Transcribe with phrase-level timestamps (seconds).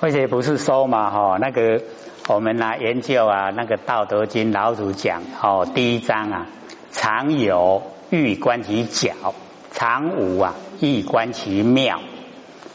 [0.00, 1.82] 慧姐不是说嘛，哈，那个
[2.26, 6.46] 我们来研究啊，那个《道德经》老祖讲，哦，第一章啊，
[6.90, 9.34] 常有欲观其角，
[9.72, 12.00] 常无啊，欲观其妙。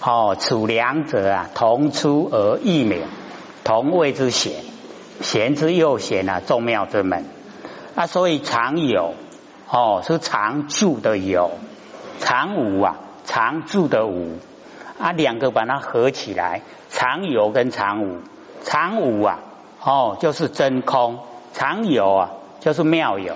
[0.01, 3.01] 哦，处两者啊，同出而异名，
[3.63, 4.53] 同谓之玄，
[5.21, 7.25] 玄之又玄啊，众妙之门。
[7.95, 9.15] 啊，所以常有
[9.67, 11.49] 哦，是常住的有；
[12.19, 14.37] 常无啊，常住的无。
[14.97, 18.19] 啊，两个把它合起来，常有跟常无，
[18.63, 19.39] 常无啊，
[19.83, 21.17] 哦，就是真空；
[21.53, 23.33] 常有啊，就是妙有。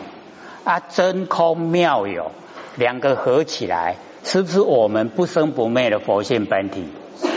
[0.63, 2.31] 啊，真空妙有
[2.75, 6.87] 两个合起来，是不是我们不生不灭的佛性本体？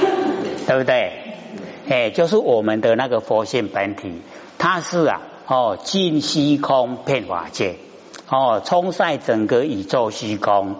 [0.67, 1.13] 对不对？
[1.89, 4.23] 哎，就是我们的那个佛性本体，
[4.59, 7.77] 它是啊，哦，尽虚空遍法界，
[8.29, 10.77] 哦，充塞整个宇宙虚空。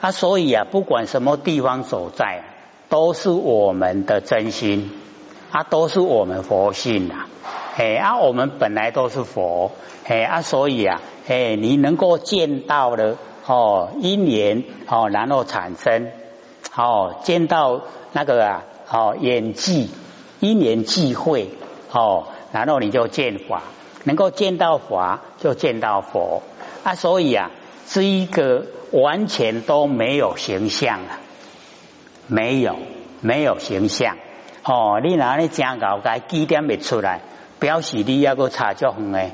[0.00, 2.24] 啊，所以啊，不管什么地方所在。
[2.38, 2.44] 啊
[2.88, 4.90] 都是我们的真心。
[5.50, 7.24] 啊，都是我们佛性呐，
[7.78, 9.70] 哎啊，我们本来都是佛，
[10.06, 16.12] 哎啊，所以啊，哎，你能够见到了哦，因缘哦，然后产生
[16.76, 17.80] 哦，见到
[18.12, 19.88] 那个啊，哦，演技
[20.40, 21.48] 因缘际会
[21.92, 23.62] 哦，然后你就见法，
[24.04, 26.42] 能够见到法就见到佛。
[26.84, 27.50] 啊，所以啊，
[27.86, 31.20] 是一个完全都没有形象了。
[32.28, 32.76] 没有，
[33.20, 34.16] 没有形象
[34.62, 35.00] 哦。
[35.02, 37.20] 你哪里讲搞该几点没出来？
[37.58, 39.32] 表示你要个差距很诶。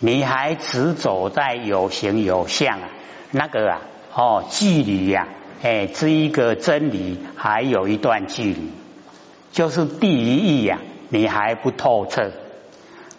[0.00, 2.88] 你还只走在有形有相啊，
[3.30, 3.80] 那个啊，
[4.14, 5.28] 哦，距离呀，
[5.62, 8.72] 哎，这一个真理还有一段距离，
[9.52, 12.32] 就是第一义呀，你还不透彻。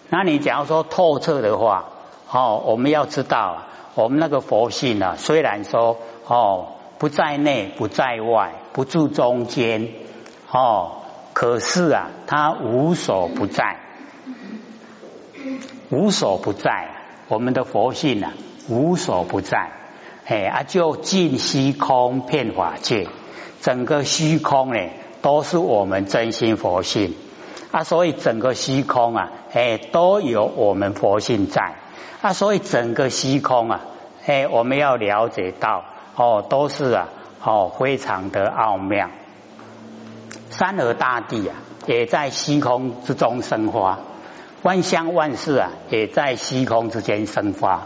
[0.10, 1.86] 那你假如说透彻的话，
[2.30, 6.68] 哦，我们要知道，啊我们那个佛性啊，虽然说哦。
[6.98, 9.90] 不在内，不在外，不住中间，
[10.50, 11.02] 哦，
[11.34, 13.78] 可是啊，它无所不在，
[15.90, 16.90] 无所不在。
[17.28, 18.34] 我们的佛性啊，
[18.70, 19.72] 无所不在，
[20.26, 23.08] 哎啊，就尽虚空遍法界，
[23.62, 24.80] 整个虚空呢，
[25.22, 27.16] 都是我们真心佛性
[27.72, 31.76] 啊，所以整个虚空啊，哎，都有我们佛性在
[32.22, 33.82] 啊，所以整个虚空啊，
[34.26, 35.84] 哎，我们要了解到。
[36.16, 37.10] 哦，都是啊，
[37.44, 39.10] 哦，非常的奥妙。
[40.50, 41.56] 山河大地啊，
[41.86, 43.98] 也在虚空之中生发；
[44.64, 47.82] 万象万事啊，也在虚空之间生发。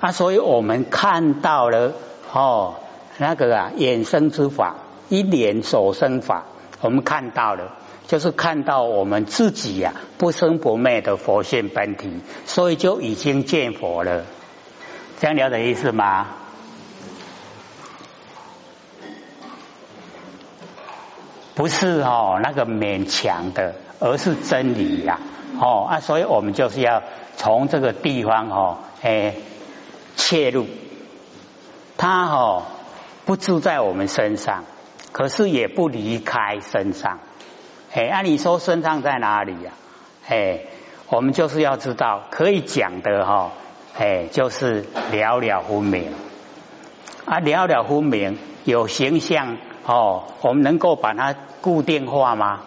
[0.00, 1.92] 啊，所以我们看到了
[2.32, 2.74] 哦，
[3.18, 4.76] 那个啊，衍生之法，
[5.08, 6.44] 一念所生法，
[6.80, 7.76] 我们看到了，
[8.08, 14.24] 就是看到我们自己呀，不生不灭的佛性本体，所以就已经见佛了。
[15.20, 16.26] 这样了解意思吗？
[21.58, 25.18] 不是哦，那个勉强的，而是真理呀！
[25.60, 27.02] 哦啊，所以我们就是要
[27.36, 29.34] 从这个地方哦，哎，
[30.14, 30.68] 切入。
[31.96, 32.62] 它哦
[33.26, 34.62] 不住在我们身上，
[35.10, 37.18] 可是也不离开身上。
[37.92, 39.72] 哎，按理说身上在哪里呀？
[40.28, 40.60] 哎，
[41.08, 43.50] 我们就是要知道，可以讲的哈，
[43.98, 46.12] 哎，就是了了分明。
[47.24, 49.56] 啊，了了分明，有形象
[49.88, 51.34] 哦，我们能够把它。
[51.60, 52.60] 固定化吗？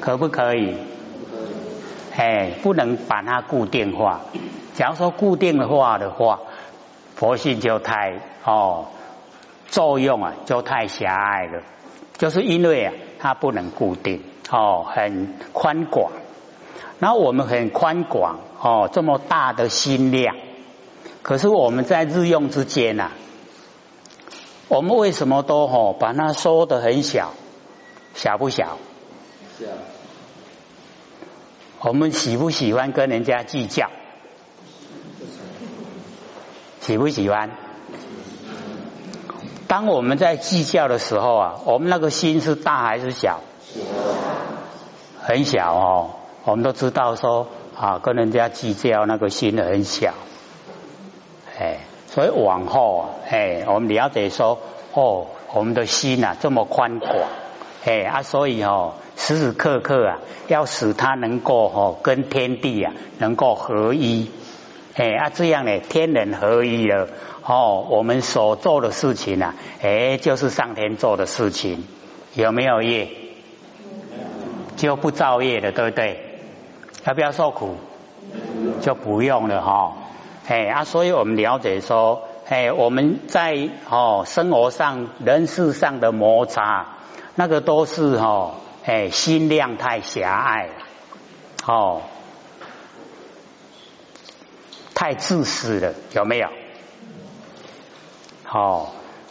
[0.00, 0.76] 可不可以？
[2.14, 4.20] 哎，不能把它固定化。
[4.74, 6.40] 假如说固定的话的话，
[7.16, 8.88] 佛性就太哦，
[9.68, 11.62] 作用啊就太狭隘了。
[12.18, 16.12] 就是因为啊，它不能固定哦，很宽广。
[16.98, 20.36] 然后我们很宽广哦，这么大的心量，
[21.22, 23.10] 可是我们在日用之间呐，
[24.70, 27.32] 我们为什么都哦把它缩得很小？
[28.14, 28.78] 小不小？
[29.58, 29.66] 小。
[31.80, 33.90] 我们喜不喜欢跟人家计较？
[36.80, 37.50] 喜不喜欢？
[39.66, 43.40] 当我们在计较的时候啊，我们那个心是大还是小？
[45.20, 46.10] 很小哦。
[46.44, 50.14] 我们都知道说啊，跟人家计较那个心很小。
[51.58, 51.80] 哎，
[52.10, 54.58] 所以往后啊，哎，我们了解说，
[54.94, 57.10] 哦，我们的心啊这么宽广。
[57.84, 60.18] 哎啊，所以哦，时时刻刻啊，
[60.48, 64.28] 要使它能够哦，跟天地啊能够合一。
[64.96, 67.08] 哎啊，这样呢，天人合一了
[67.46, 71.84] 哦，我们所做的事情啊，哎，就是上天做的事情，
[72.34, 73.08] 有没有业？
[74.76, 76.18] 就不造业的，对不对？
[77.06, 77.76] 要不要受苦？
[78.82, 79.94] 就不用了哈。
[80.46, 86.86] 哎啊，所以我们了解说，哎，我们在哦生活上、人事上的摩擦。
[87.36, 90.72] 那个都是哈哎，心量太狭隘了，
[91.66, 92.02] 哦，
[94.94, 96.48] 太自私了，有没有？
[98.50, 98.88] 哦，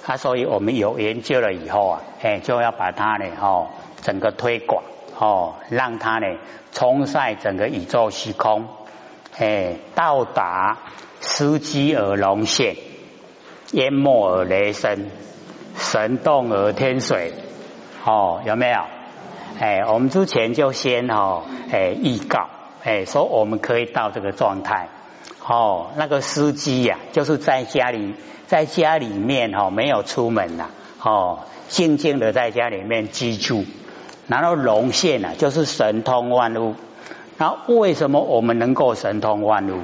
[0.08, 3.68] 啊，所以我们有研究了以后啊，哎，就要把它呢，哦，
[4.02, 4.84] 整个推广，
[5.20, 6.38] 哦，让它呢，
[6.72, 8.68] 冲晒整个宇宙虚空，
[9.40, 10.78] 哎，到达
[11.22, 12.76] 司机而龙现，
[13.72, 15.08] 淹没而雷声，
[15.78, 17.34] 神动而天水，
[18.06, 18.82] 哦，有没有？
[19.60, 22.50] 哎，我们之前就先哦，哎，预告，
[22.84, 24.90] 哎，说我们可以到这个状态。
[25.48, 28.14] 哦，那个司机呀，就是在家里，
[28.46, 30.70] 在家里面哦，没有出门呐，
[31.02, 31.40] 哦，
[31.70, 33.64] 静静的在家里面居住。
[34.28, 36.76] 然后龙现啊，就是神通万物。
[37.40, 39.80] 那为什么我们能够神通万物？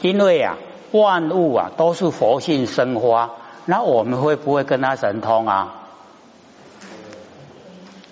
[0.00, 0.56] 因为啊，
[0.92, 3.32] 万物啊都是佛性生花，
[3.66, 5.82] 那我们会不会跟他神通啊？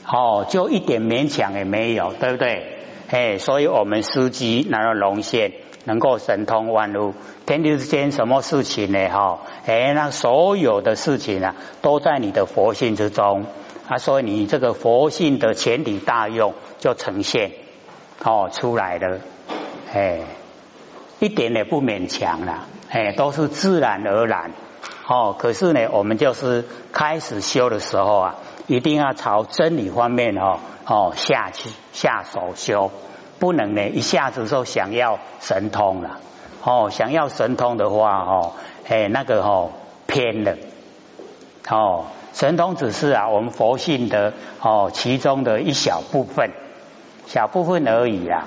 [0.06, 2.78] 哦，就一点勉强也没有，对不对？
[3.10, 5.52] 哎，所以我们司机拿到龙现，
[5.84, 7.14] 能够神通万物，
[7.46, 9.08] 天地之间什么事情呢？
[9.08, 13.46] 哈，哎，那所有的事情啊，都在你的佛性之中
[13.86, 17.52] 啊，所以你这个佛性的前提大用就呈现
[18.24, 19.18] 哦出来了，
[19.92, 20.20] 哎，
[21.18, 24.52] 一点也不勉强了，哎，都是自然而然。
[25.06, 25.34] 哦。
[25.38, 28.36] 可是呢，我们就是开始修的时候啊。
[28.66, 32.92] 一定要朝真理方面哦哦下去下手修，
[33.40, 36.20] 不能呢一下子说想要神通了
[36.62, 38.52] 哦，想要神通的话哦，
[38.88, 39.72] 哎那个哦
[40.06, 40.56] 偏了。
[41.68, 46.52] 哦，神通只是啊我们佛性的哦其中的一小部分，
[47.32, 48.46] 小部分而已啦，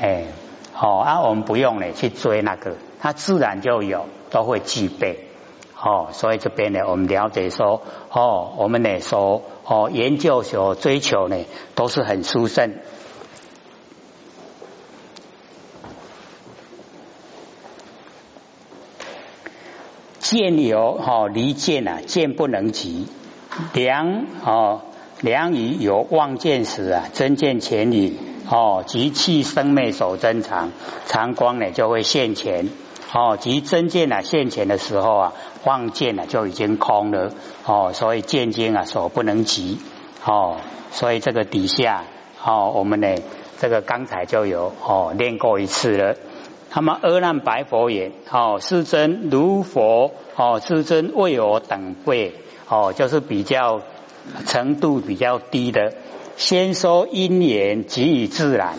[0.00, 0.24] 哎
[0.76, 5.28] 哦啊我们不用呢去追那个，它自然就有都会具备。
[5.80, 11.36] 哦，所以这边呢，我们了解说，哦，我们呢说哦研究所追求呢，
[11.76, 12.74] 都是很殊胜。
[20.18, 23.06] 见有哦离见啊，见不能及。
[23.74, 24.80] 良哦
[25.20, 28.16] 良于有望见时啊，真见前影
[28.50, 30.70] 哦，即气生灭所增长，
[31.06, 32.68] 长光呢就会现前。
[33.12, 35.32] 哦，即真见啊现前的时候啊，
[35.64, 37.30] 望见啊就已经空了
[37.64, 39.78] 哦，所以见经啊所不能及
[40.24, 40.56] 哦，
[40.90, 42.02] 所以这个底下
[42.44, 43.14] 哦，我们呢
[43.60, 46.16] 这个刚才就有哦练过一次了。
[46.74, 52.34] 那么阿难白佛言：哦，世尊如佛哦，世尊为我等辈
[52.68, 53.80] 哦，就是比较
[54.46, 55.92] 程度比较低的，
[56.36, 58.74] 先说因缘即以自然。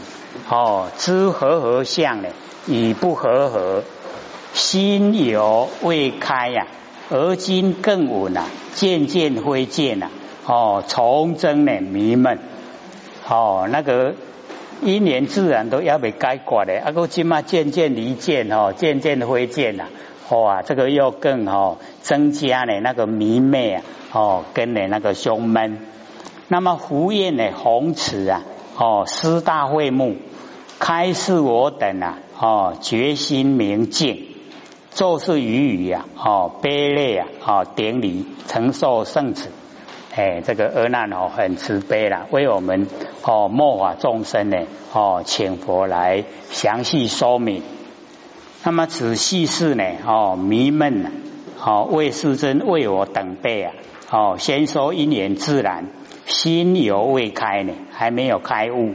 [0.50, 2.30] 哦，知和合相呢，
[2.68, 3.84] 与不和合。
[4.54, 6.68] 心有未开呀，
[7.10, 10.10] 而今更稳呐，渐渐灰见呐，
[10.46, 12.40] 哦，从真呢迷闷，
[13.28, 14.14] 哦，那个
[14.82, 19.88] 一年自然都要被改过的，啊，个今嘛渐渐离渐哦，渐渐灰见呐，
[20.30, 23.84] 哇，这个又更哦增加呢那个迷昧啊，
[24.16, 25.80] 哦，跟呢那个胸闷。
[26.48, 28.44] 那么胡彦呢红池啊，
[28.78, 30.16] 哦，师大会目
[30.80, 34.28] 开示我等啊，哦，决心明镜。
[34.92, 39.50] 做事语语呀，哦，悲泪啊，哦，典礼承受圣旨，
[40.16, 42.88] 哎，这个阿难哦，很慈悲了，为我们
[43.22, 44.60] 哦，末法众生呢，
[44.94, 47.62] 哦，请佛来详细说明。
[48.64, 51.12] 那么此细事呢，哦，迷闷呢，
[51.62, 53.74] 哦，为世尊为我等辈啊，
[54.16, 55.88] 哦，先说因缘自然，
[56.26, 58.94] 心犹未开呢，还没有开悟，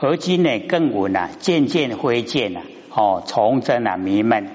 [0.00, 2.60] 而今呢，更稳啊，渐渐灰见啊，
[2.94, 4.50] 哦，从真啊，迷闷。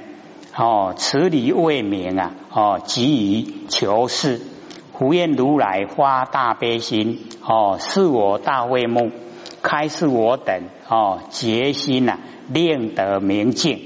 [0.55, 2.33] 哦，此理未明啊！
[2.51, 4.41] 哦，急于求是，
[4.91, 9.09] 胡愿如来发大悲心，哦，是我大慧目，
[9.63, 13.79] 开示我等，哦，决心呐，令得明镜，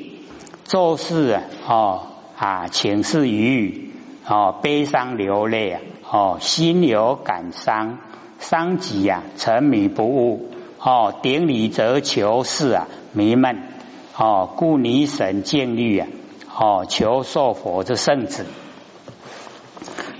[0.65, 2.01] 做事啊，哦
[2.37, 3.91] 啊，请示语语，
[4.27, 7.99] 哦，悲伤流泪啊，哦，心有感伤，
[8.39, 10.49] 伤己啊，沉迷不悟，
[10.79, 13.61] 哦，顶礼则求是啊，迷闷，
[14.17, 16.07] 哦，故泥神见律啊。
[16.61, 18.45] 哦，求受佛之圣旨。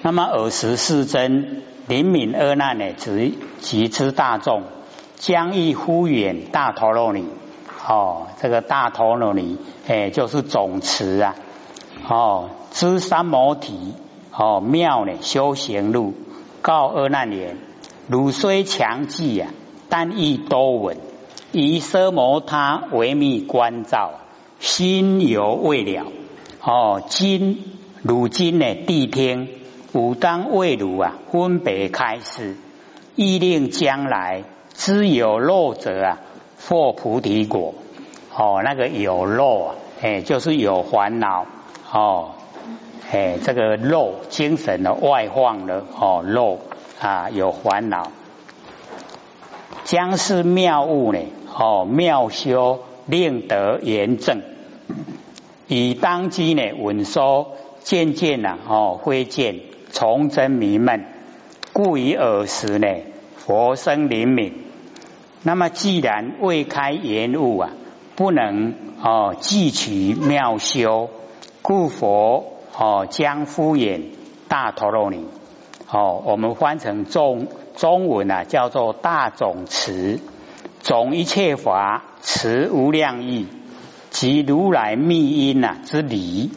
[0.03, 4.63] 那么尔时世尊灵敏阿难呢，及及之大众，
[5.17, 7.25] 将欲呼远大陀罗尼。
[7.85, 11.35] 哦，这个大陀罗尼，哎，就是总持啊。
[12.07, 13.95] 哦，知三摩提，
[14.41, 16.13] 哦妙呢修行路，
[16.61, 17.57] 告阿难言：
[18.07, 19.51] 汝虽强记啊，
[19.89, 20.95] 但亦多闻。
[21.51, 24.11] 以奢摩他为密关照，
[24.61, 26.05] 心犹未了。
[26.63, 27.65] 哦，今
[28.01, 29.49] 如今呢，谛听
[29.91, 32.55] 吾当为汝啊，分别开示，
[33.17, 34.43] 意令将来
[34.73, 36.19] 知有漏者啊，
[36.65, 37.73] 获菩提果。
[38.33, 41.45] 哦，那个有漏啊，哎，就是有烦恼
[41.91, 42.35] 哦，
[43.11, 46.59] 哎，这个肉精神的外放了哦，肉
[47.01, 48.11] 啊有烦恼，
[49.83, 51.19] 将是妙物呢，
[51.53, 54.41] 哦，妙修令得严正，
[55.67, 59.61] 以当机呢稳收渐渐呐，哦，挥见
[59.91, 61.05] 崇真迷闷，
[61.73, 62.87] 故以尔时呢，
[63.37, 64.65] 佛生灵敏。
[65.41, 67.71] 那么既然未开言物啊。
[68.15, 71.09] 不能哦汲取妙修，
[71.61, 74.03] 故佛哦将敷衍
[74.47, 75.25] 大陀罗尼
[75.91, 80.19] 哦，我们翻成中中文啊，叫做大总持，
[80.79, 83.47] 总一切法持无量义，
[84.11, 86.51] 即如来密因呐之理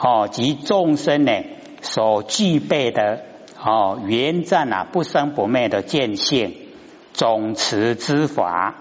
[0.00, 1.32] 哦，及众生呢
[1.82, 3.22] 所具备的
[3.60, 6.54] 哦原赞啊不生不灭的见性
[7.12, 8.76] 总持之法。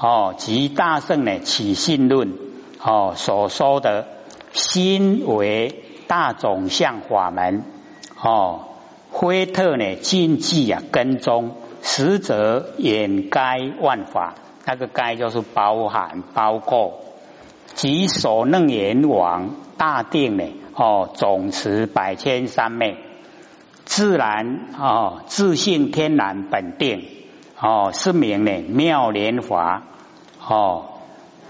[0.00, 2.32] 哦，即大圣呢起信论
[2.82, 4.06] 哦所说的
[4.52, 7.64] 心为大总相法门
[8.22, 8.68] 哦，
[9.10, 14.34] 灰特呢禁忌啊跟踪实则掩盖万法，
[14.64, 17.00] 那个该就是包含包括
[17.74, 20.44] 即所能阎王大定呢
[20.74, 22.96] 哦总持百千三昧
[23.84, 27.04] 自然哦自信天然本定。
[27.58, 29.82] 哦，是名呢妙莲华
[30.46, 30.88] 哦，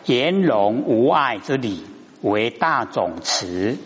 [0.07, 1.85] 圆融无碍之理
[2.23, 3.77] 为大总持。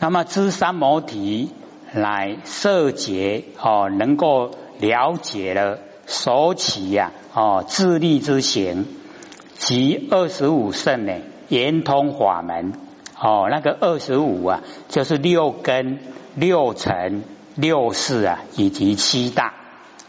[0.00, 1.50] 那么知三摩提
[1.92, 8.86] 来摄解哦，能够了解了所起呀哦自立之行
[9.58, 11.12] 及二十五圣呢
[11.50, 12.72] 圆通法门
[13.20, 15.98] 哦，那个二十五啊就是六根
[16.34, 17.22] 六尘
[17.54, 19.52] 六事啊以及七大。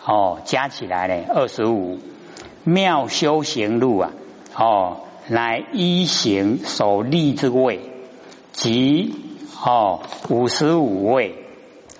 [0.03, 1.99] 哦，加起来呢，二十五
[2.63, 4.11] 妙修行路啊，
[4.55, 7.81] 哦，来一行所立之位，
[8.51, 9.13] 即
[9.63, 11.35] 哦五十五位，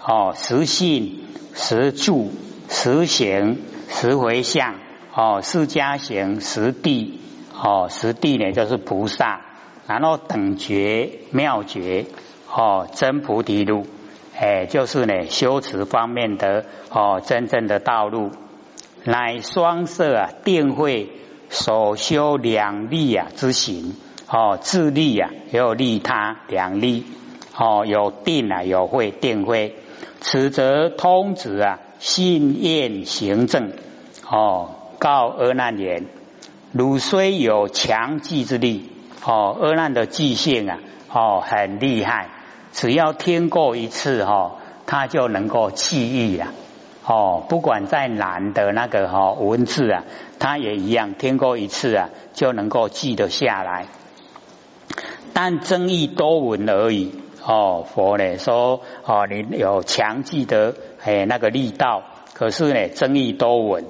[0.03, 2.31] 哦实信实住
[2.69, 4.75] 实行实回向，
[5.13, 7.19] 哦释迦行实地，
[7.53, 9.41] 哦实地呢就是菩萨，
[9.87, 12.05] 然后等觉妙觉，
[12.47, 13.85] 哦真菩提路。
[14.33, 18.31] 哎，就是呢，修持方面的哦，真正的道路，
[19.03, 21.09] 乃双色啊，定慧
[21.49, 23.95] 所修两利啊之行。
[24.27, 27.05] 哦，自利啊，也有利他两利
[27.55, 29.75] 哦，有定啊，有会定会，
[30.19, 33.73] 此则通指啊，信愿行正
[34.29, 36.05] 哦，告阿难言：
[36.71, 38.89] 汝虽有强记之力
[39.25, 40.79] 哦，阿难的记性啊
[41.11, 42.29] 哦，很厉害。
[42.71, 44.55] 只要听过一次哈，
[44.85, 46.47] 他就能够记忆了
[47.05, 47.43] 哦。
[47.49, 50.05] 不管再难的那个哈文字啊，
[50.39, 53.87] 他也一样听过一次啊，就能够记得下来。
[55.33, 57.11] 但争议多闻而已
[57.43, 57.85] 哦。
[57.93, 63.85] 佛呢说哦，你有强记的哎那个力道，可是呢争议多闻，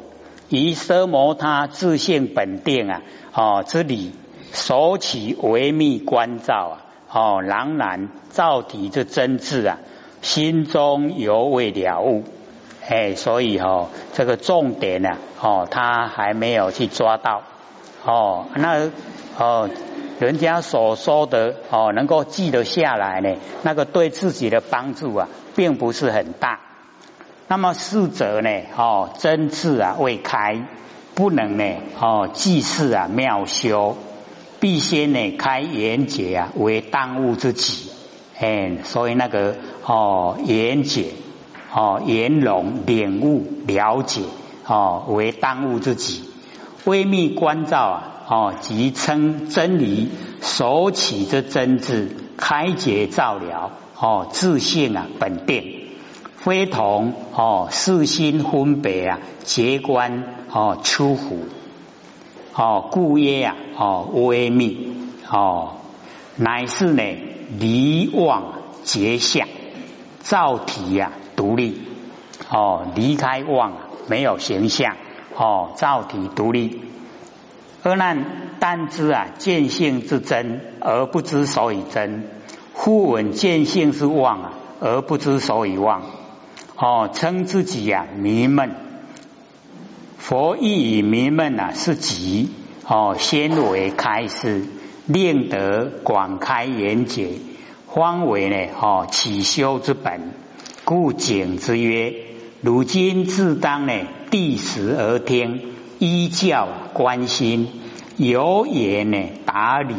[0.49, 3.01] 以奢摩他自性本定啊
[3.33, 4.13] 哦之理，
[4.51, 6.85] 所起微密关照啊。
[7.13, 9.79] 哦，仍然照体这真智啊，
[10.21, 12.23] 心中犹未了悟，
[12.87, 17.41] 哎，所以哦，这个重点呢，哦，他还没有去抓到，
[18.03, 18.89] 哦，那
[19.37, 19.69] 哦，
[20.19, 26.59] 人家所说的哦，能够记得下来呢，那个对自己的帮助啊，并不是很大。
[27.47, 30.65] 那么四者呢，哦，真智啊未开，
[31.13, 31.63] 不能呢，
[31.99, 33.97] 哦，记事啊妙修。
[34.59, 37.89] 必先呢开眼解啊，为当务之急。
[38.39, 39.55] 哎，所以那个
[39.85, 41.13] 哦眼解
[41.73, 44.21] 哦圆融领悟了解
[44.67, 46.30] 哦为当务之急。
[46.85, 50.09] 微密关照啊哦即称真理
[50.41, 55.89] 所起之真智开解照了哦自性啊本定，
[56.35, 61.45] 非同哦四心分别啊结观哦出乎。
[62.53, 64.93] 哦，故曰呀，哦，微密，
[65.29, 65.77] 哦，
[66.35, 67.01] 乃是呢
[67.57, 69.47] 离妄结相，
[70.19, 71.81] 造体呀独立，
[72.49, 73.73] 哦，离开妄
[74.09, 74.97] 没有形象，
[75.41, 76.81] 哦，造体独立。
[77.81, 78.23] 而难
[78.59, 82.25] 但知啊见性之真，而不知所以真；
[82.73, 86.03] 忽闻见性之妄啊，而不知所以妄。
[86.75, 88.75] 哦，称自己呀迷闷。
[90.19, 92.51] 佛意以迷闷啊，是急
[92.87, 94.65] 哦，先为开示，
[95.07, 97.39] 令得广开眼解，
[97.91, 100.33] 方为呢哦起修之本。
[100.85, 102.13] 故景之曰：
[102.61, 103.93] 如今自当呢，
[104.31, 105.59] 第时而听，
[105.99, 107.67] 依教关心，
[108.15, 109.93] 有言呢答理，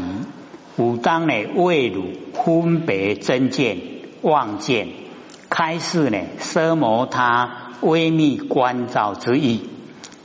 [0.79, 3.77] 武当呢为汝分别真见
[4.23, 4.89] 望见，
[5.51, 9.69] 开示呢奢摩他微密关照之意，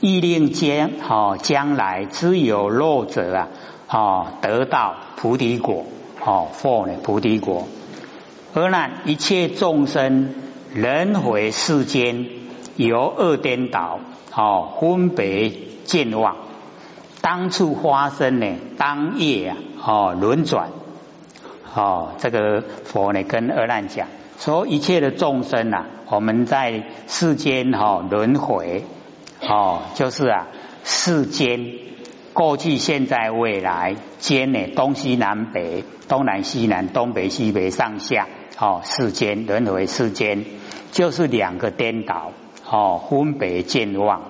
[0.00, 3.48] 意令将哦将来之有漏者啊，
[3.90, 5.84] 哦得到菩提果，
[6.24, 7.68] 哦获呢菩提果。
[8.54, 10.34] 何难一切众生
[10.74, 12.26] 轮回世间
[12.78, 13.98] 由恶颠倒，
[14.34, 15.50] 哦，分别
[15.84, 16.36] 健忘，
[17.20, 18.46] 当初发生呢？
[18.78, 20.70] 当夜啊，哦，轮转，
[21.74, 24.06] 哦，这个佛呢跟阿难讲，
[24.38, 28.84] 说一切的众生啊，我们在世间哈轮回，
[29.42, 30.46] 哦，就是啊
[30.84, 31.72] 世间
[32.32, 38.28] 过去、现在、未来间呢东西南北、东南西南、东北西北、上下。
[38.60, 40.44] 哦，世间轮回世间
[40.90, 42.32] 就是两个颠倒，
[42.70, 44.22] 哦，分别见望，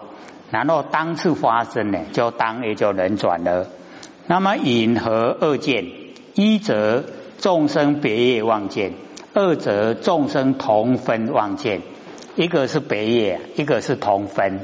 [0.50, 3.66] 然后当次发生呢，就当也就轮转了。
[4.26, 5.86] 那么引和二见，
[6.34, 7.04] 一则
[7.38, 8.92] 众生别业望见，
[9.34, 11.82] 二则众生同分望见。
[12.36, 14.60] 一个是别业，一个是同分。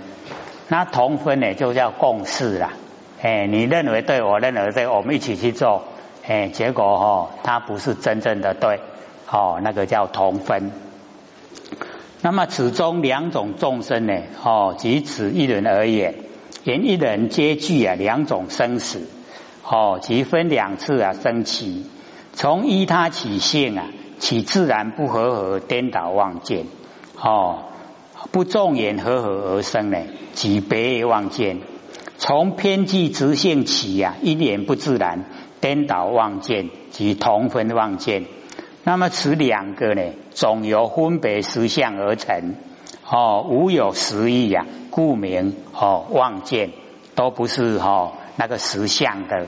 [0.69, 2.75] 那同分呢，就叫共事啦。
[3.21, 5.83] 哎，你认为对，我认为对，我们一起去做，
[6.26, 8.78] 哎，结果哈，它不是真正的对。
[9.28, 10.71] 哦，那个叫同分。
[12.25, 14.14] 那么此中两种众生呢？
[14.43, 16.14] 哦，即此一人而言，
[16.64, 19.07] 言一人皆具啊两种生死。
[19.62, 21.85] 哦，即分两次啊生起，
[22.33, 23.88] 从依他起性啊，
[24.19, 26.64] 起自然不和合颠倒妄见。
[27.21, 27.64] 哦，
[28.33, 29.99] 不众言和合而生呢，
[30.33, 31.61] 即别妄见。
[32.16, 35.26] 从偏计直性起呀，一言不自然
[35.61, 38.25] 颠倒妄见，即同分妄见。
[38.87, 42.55] 那么此两个呢，总由分别实相而成，
[43.11, 46.71] 哦，无有实义呀，故名哦妄见，
[47.14, 49.47] 都不是哦那个实相的。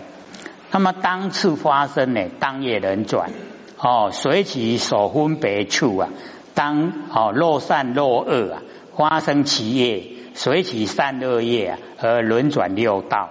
[0.71, 3.31] 那么当次发生呢，当夜轮转，
[3.79, 6.09] 哦，随其所分别处啊，
[6.55, 8.63] 当哦若善若恶啊，
[8.97, 13.29] 发生其业，随其善恶业啊而轮转六道，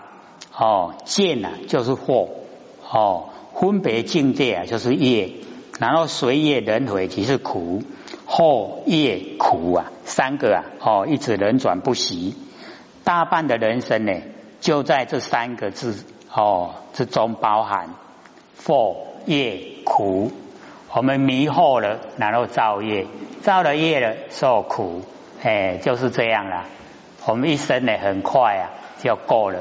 [0.55, 2.29] 哦见啊就是惑，
[2.91, 5.31] 哦分别境界啊就是业。
[5.79, 7.83] 然后随业轮回即是苦，
[8.25, 12.35] 后业苦啊，三个啊，哦，一直轮转不息，
[13.03, 14.13] 大半的人生呢，
[14.61, 17.89] 就在这三个字哦之中包含，
[18.63, 20.31] 惑业苦，
[20.93, 23.05] 我们迷惑了，然后造业，
[23.41, 25.01] 造了业了，受苦，
[25.43, 26.63] 哎，就是这样了。
[27.25, 28.69] 我们一生呢，很快啊
[29.03, 29.59] 就过了，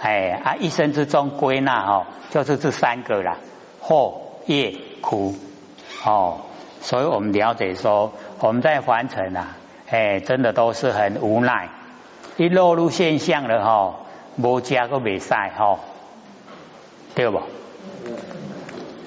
[0.00, 3.36] 哎啊，一生之中归纳哦，就是这三个了，
[3.82, 4.14] 惑
[4.46, 4.76] 业。
[5.02, 5.34] 苦
[6.04, 6.40] 哦，
[6.80, 9.56] 所以我们了解说，我们在凡尘啊，
[9.90, 11.68] 哎，真的都是很无奈。
[12.38, 13.96] 一落入现象了哈，
[14.36, 15.78] 无加个未晒哈，
[17.14, 17.42] 对不？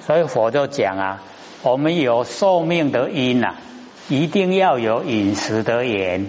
[0.06, 1.22] 所以佛就讲啊，
[1.62, 3.56] 我们有寿命的因呐，
[4.08, 6.26] 一定要有饮食的缘，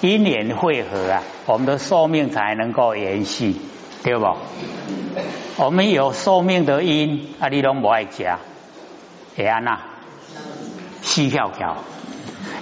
[0.00, 3.54] 因缘汇合啊，我们的寿命才能够延续，
[4.02, 4.34] 对不？
[5.58, 8.38] 我们有寿命的因，啊，你拢不爱加。
[9.38, 9.78] 会安呐，
[11.00, 11.76] 细跳跳，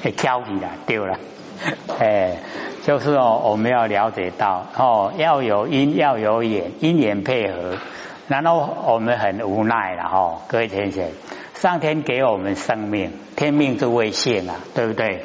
[0.05, 1.19] 会跳起来，丢了，
[1.99, 2.37] 哎，
[2.85, 7.79] 就是哦，我们要了解到哦，要有因，要有缘，因缘配合，
[8.29, 11.13] 然后我们很无奈了哈，各位天神，
[11.55, 15.25] 上天给我们生命，天命之谓性啊，对不对？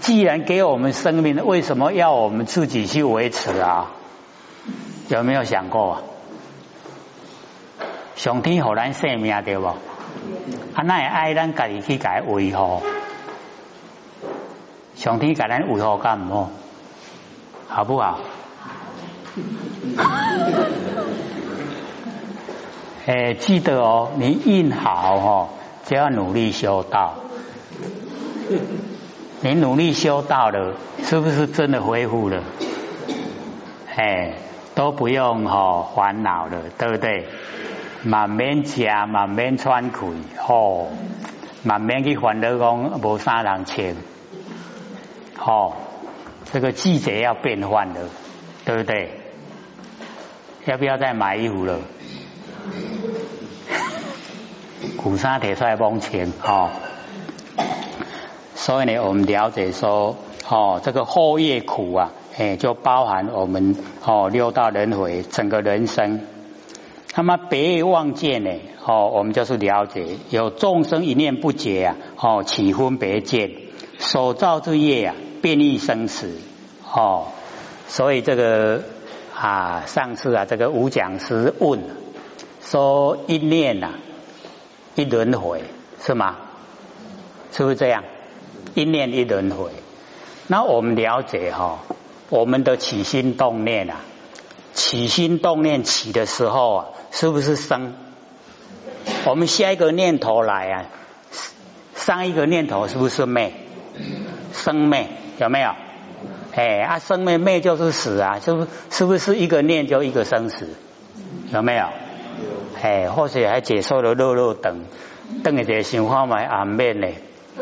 [0.00, 3.90] 既然给我们生命，为什么要我们自己去维持啊？
[5.08, 6.04] 有没有想过？
[8.14, 9.74] 上天好难生命，对不？
[10.74, 12.82] 啊，那也爱咱家己去改维护，
[14.94, 16.48] 上天给咱维护干唔
[17.68, 18.18] 好，不好？
[23.06, 25.48] 哎，记得哦，你印好哦，
[25.86, 27.14] 就要努力修道。
[29.40, 32.42] 你努力修道了，是不是真的恢复了？
[33.96, 34.34] 哎，
[34.74, 37.26] 都不用哈烦恼了，对不对？
[38.02, 39.98] 慢慢吃，慢慢喘气，
[40.38, 40.88] 吼，
[41.62, 43.94] 慢慢去烦恼讲无啥人请，
[45.36, 45.74] 吼，
[46.50, 48.08] 这个季节要变换了，
[48.64, 49.10] 对不对？
[50.64, 51.78] 要不要再买衣服了？
[54.96, 56.70] 古衫铁出来帮钱，吼。
[58.54, 60.16] 所以呢，我们了解说，
[60.48, 66.20] 哦，这个后业苦啊，哎，就包含我们哦六道轮回整个人生。
[67.16, 68.50] 那么别望见呢？
[68.84, 71.96] 哦，我们就是了解有众生一念不解啊！
[72.16, 73.50] 哦，起分别见，
[73.98, 76.38] 所造之业啊，变异生死
[76.90, 77.26] 哦，
[77.88, 78.82] 所以这个
[79.34, 81.80] 啊，上次啊，这个吴讲师问
[82.62, 83.90] 说一念呐，
[84.94, 85.62] 一轮回
[86.00, 86.36] 是吗？
[87.52, 88.04] 是不是这样？
[88.74, 89.72] 一念一轮回，
[90.46, 91.80] 那我们了解哈，
[92.28, 93.96] 我们的起心动念啊，
[94.72, 97.94] 起心动念起的时候啊，是不是生？
[99.26, 100.84] 我们下一个念头来啊，
[101.94, 103.52] 上一个念头是不是灭？
[104.52, 105.70] 生灭有没有？
[106.54, 108.66] 哎啊，生灭灭就是死啊，是不？
[108.90, 110.68] 是不是一个念就一个生死？
[111.52, 111.86] 有没有？
[112.82, 114.84] 哎，或许还解说了肉肉等，
[115.44, 117.08] 等一些想法买暗面呢，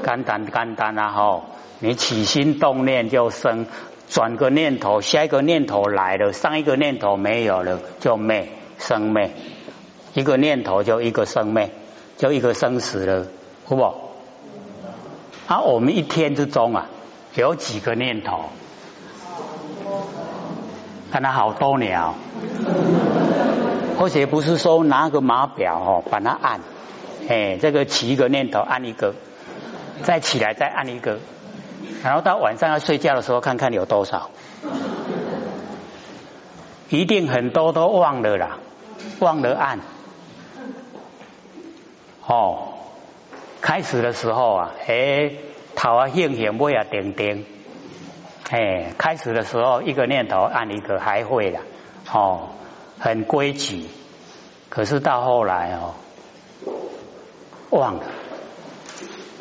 [0.04, 1.44] 简单简单啊吼！
[1.80, 3.66] 你起心动念就生，
[4.10, 9.30] 转个念头，下一个念头来了，上一个念头没有了就灭，生灭。
[10.14, 11.70] 一个念头就一个生灭，
[12.16, 13.26] 就一个生死了，
[13.66, 14.00] 好不好？
[15.46, 16.86] 啊，我们一天之中啊，
[17.34, 18.44] 有几个念头？
[21.10, 22.14] 看它好多鸟，
[23.98, 26.60] 而且不是说拿个码表哦，把它按，
[27.28, 29.14] 哎，这个起一个念头按一个，
[30.02, 31.18] 再起来再按一个，
[32.02, 34.30] 然后到晚上要睡觉的时候看看有多少，
[36.88, 38.58] 一定很多都忘了啦，
[39.20, 39.80] 忘了按。
[42.26, 42.74] 哦，
[43.60, 45.32] 开始的时候啊，哎，
[45.74, 47.46] 头啊兴兴，尾啊定定，
[48.50, 51.60] 哎，开始的时候一个念头按一个还会啦，
[52.12, 52.50] 哦，
[52.98, 53.86] 很规矩。
[54.68, 55.94] 可是到后来哦，
[57.70, 58.02] 忘了，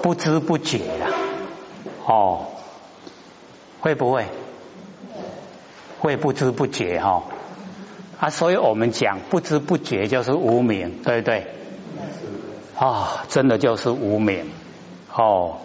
[0.01, 1.09] 不知不觉了，
[2.07, 2.45] 哦，
[3.81, 4.25] 会不会？
[5.99, 7.23] 会不知不觉哈？
[8.19, 11.47] 啊，所以我们讲不知不觉就是无名，对不对？
[12.77, 14.49] 啊，真的就是无名
[15.13, 15.57] 哦，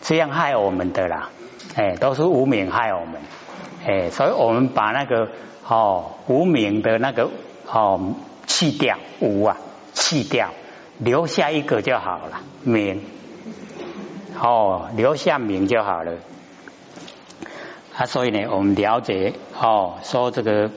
[0.00, 1.30] 这样害我们的啦，
[1.76, 3.20] 哎，都是无名害我们，
[3.84, 5.28] 哎，所以我们把那个
[5.68, 7.28] 哦无名的那个
[7.70, 8.14] 哦
[8.46, 9.56] 去掉无啊
[9.92, 10.50] 去掉，
[10.98, 13.04] 留下一个就好了名，
[14.38, 16.12] 哦留下名就好了，
[17.96, 20.70] 啊，所以呢，我们了解哦，说这个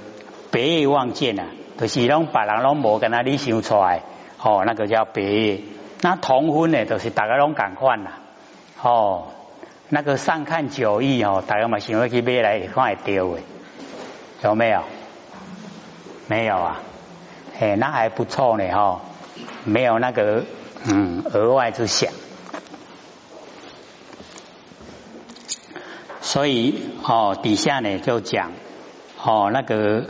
[0.51, 1.45] 别业望见啊，
[1.77, 4.03] 就是让别人拢无跟他你想出来，
[4.41, 5.61] 哦，那个叫别业。
[6.01, 8.19] 那同婚呢，都是大家拢敢换啦，
[8.81, 9.27] 哦，
[9.89, 13.41] 那个上看九亿哦，大家嘛想要去买来看会丢的，
[14.43, 14.81] 有没有？
[16.27, 16.79] 没有啊，
[17.59, 19.01] 哎，那还不错呢哈，
[19.65, 20.45] 没有那个
[20.85, 22.11] 嗯额外之想，
[26.33, 28.53] 所以哦底下呢就讲
[29.23, 30.05] 哦那个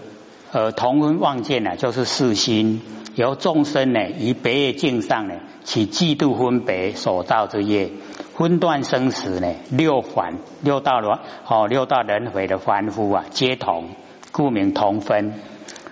[0.54, 2.82] 呃同婚望见呢，就是四心
[3.16, 5.34] 由众生呢以别业境上呢。
[5.66, 7.90] 起嫉妒分别所造之业，
[8.38, 9.54] 分断生死呢？
[9.72, 13.90] 六凡六道轮哦，六道轮回的凡夫啊，皆同，
[14.32, 15.34] 故名同分。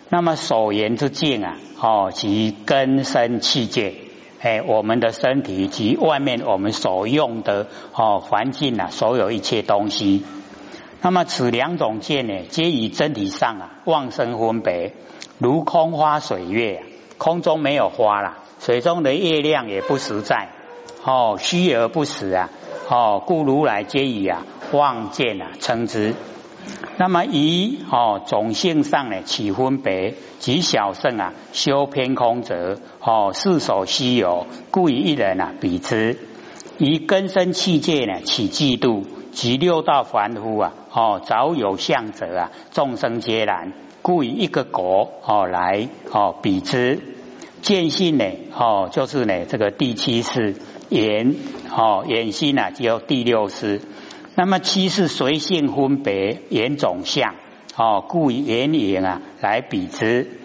[0.09, 3.93] 那么所言之境啊，哦，即根生器界，
[4.43, 10.25] 哎，我们的身体及外面我们所用的哦环境啊，所有一切东西。
[11.03, 14.93] 那么此两种见呢，皆以真体上啊妄生分别，
[15.37, 16.83] 如空花水月，
[17.19, 18.39] 空中没有花了。
[18.59, 20.49] 水中的月亮也不实在，
[21.03, 22.49] 哦，虚而不实啊，
[22.89, 26.15] 哦，故如来皆以啊望见啊称之。
[26.97, 36.17] 那么以哦种性上呢起分别，及小圣啊修偏空者，哦世所稀有，故以一人啊比之。
[36.77, 46.99] 以根生器界呢起嫉妒，及六道凡夫啊，哦早有相者啊，众生皆然，故以一个果哦来哦比之。
[47.61, 48.25] 见性呢？
[48.55, 50.55] 哦，就是呢，这个第七世
[50.89, 51.35] 眼
[51.69, 53.81] 哦，眼心呢，只有第六世。
[54.35, 57.35] 那么七是随性分别眼种相
[57.75, 60.39] 哦，故以眼影啊来比之。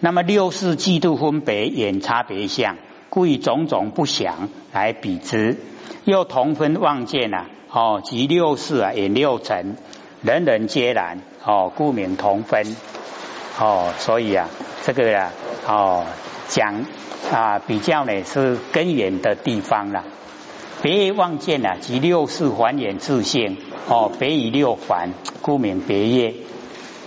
[0.00, 2.76] 那么六是嫉妒分别眼差别相，
[3.10, 5.56] 故以种种不祥来比之。
[6.04, 9.76] 又同分望见啊，哦，即六世啊眼六尘，
[10.22, 12.76] 人人皆然哦，故名同分
[13.58, 13.92] 哦。
[13.98, 14.48] 所以啊，
[14.84, 15.32] 这个啊，
[15.66, 16.04] 哦。
[16.50, 16.86] 讲
[17.30, 20.02] 啊，比较呢是根源的地方了。
[20.80, 23.56] 别业望见啊，即六世还原自性
[23.88, 25.12] 哦，别以六凡，
[25.42, 26.34] 故名别业。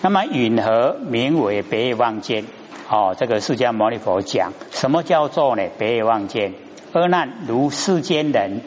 [0.02, 2.46] 那么允和名为别业望见
[2.90, 5.64] 哦，这个释迦牟尼佛讲，什么叫做呢？
[5.78, 6.54] 别业望见，
[6.92, 8.62] 二难如世间人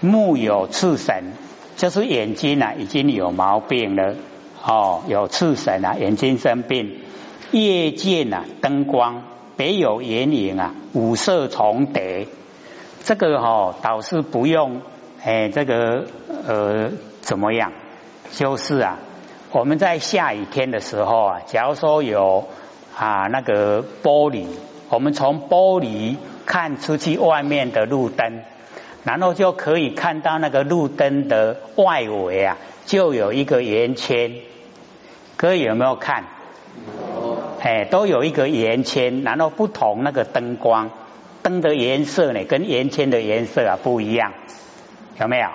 [0.00, 1.32] 目有赤神，
[1.76, 4.16] 就是眼睛啊已经有毛病了
[4.62, 6.98] 哦，有赤神啊，眼睛生病，
[7.52, 9.22] 夜见啊灯光。
[9.54, 12.26] 别有眼影啊，五色重叠，
[13.04, 14.80] 这个哈倒是不用
[15.24, 16.04] 哎，这个
[16.46, 17.72] 呃怎么样？
[18.30, 18.98] 就是啊，
[19.50, 22.48] 我们在下雨天的时候啊，假如说有
[22.96, 24.46] 啊那个玻璃，
[24.88, 28.42] 我们从玻璃看出去外面的路灯，
[29.04, 34.32] 然后就可以看到那个路灯的外围啊，就有一个圆圈。
[35.36, 36.24] 各位有没有看？
[37.60, 40.90] 哎，都有一个圆圈，然后不同那个灯光
[41.42, 44.32] 灯的颜色呢，跟圆圈的颜色啊不一样，
[45.20, 45.46] 有没有？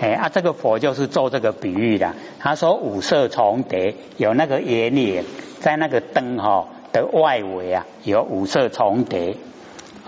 [0.00, 2.14] 哎啊，这个佛就是做这个比喻的。
[2.38, 5.24] 他说五色重叠，有那个眼影
[5.60, 9.36] 在那个灯哈的外围啊，有五色重叠。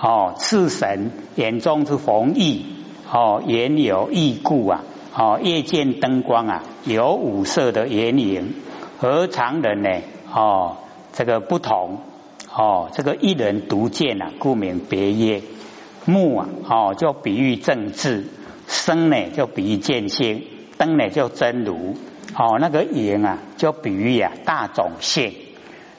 [0.01, 2.65] 哦，次神眼中是逢异，
[3.13, 8.55] 哦，眼有异故啊，哦，夜见灯光啊，有五色的眼影，
[8.99, 9.91] 和常人呢，
[10.33, 10.77] 哦。
[11.13, 11.99] 这个不同
[12.53, 15.43] 哦，这个一人独见啊，故名别业。
[16.05, 18.25] 目啊，哦，就比喻正智；
[18.67, 20.43] 生呢，就比喻见性；
[20.79, 21.97] 灯呢，就真如。
[22.37, 25.33] 哦，那个影啊，就比喻啊大种性。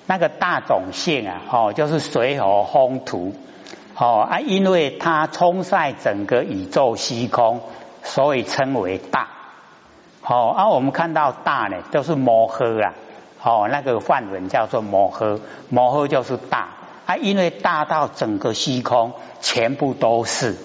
[0.07, 3.33] 那个大种性啊，哦，就是水火风土。
[3.95, 7.61] 哦啊，因为它冲晒整个宇宙虚空，
[8.03, 9.29] 所以称为大。
[10.21, 12.93] 好，啊，我们看到大呢，都是摩诃啊。
[13.43, 16.69] 哦，那个梵文叫做摩诃，摩诃就是大
[17.07, 20.57] 啊，因为大到整个虚空全部都是，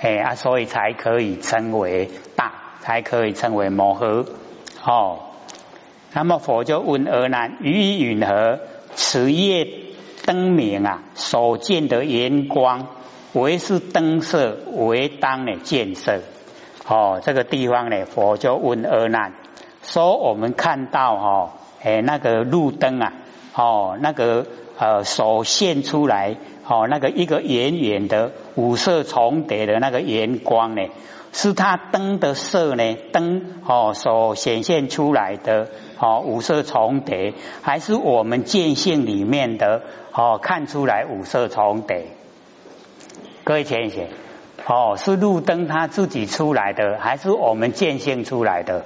[0.00, 4.26] 哎啊，所以才可以称为大，才可以称为摩诃。
[4.84, 5.20] 哦，
[6.12, 8.58] 那么佛就问阿难：于云何？
[8.96, 9.68] 此夜
[10.26, 12.88] 灯明啊，所见的圆光，
[13.32, 16.18] 为是灯色，为当的见色。
[16.88, 19.34] 哦，这个地方呢，佛就问阿难
[19.82, 21.52] 说：我们看到哈。
[21.82, 23.12] 哎，那个路灯啊，
[23.54, 24.46] 哦，那个
[24.78, 26.36] 呃，所现出来，
[26.66, 30.82] 哦，那个一个圆圆的五色重叠的那个圆光呢，
[31.32, 32.96] 是它灯的色呢？
[33.12, 42.06] 灯哦，所显现出来的哦，五色重叠，还是我们见性里面的哦，看出来五色重叠？
[43.44, 44.08] 各位浅显，
[44.66, 48.84] 哦，是路灯它自己出来的，还是我们见性出来的？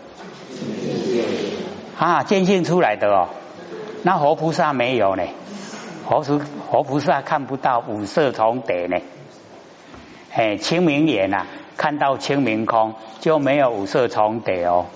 [2.02, 3.28] 啊，见性出来的哦，
[4.02, 5.22] 那活菩萨没有呢？
[6.04, 8.98] 活菩活菩萨看不到五色重叠呢。
[10.34, 14.86] 哎，清明眼呐，看到清明空就没有五色重叠哦。